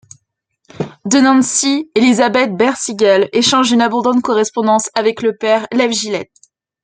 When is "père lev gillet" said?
5.37-6.31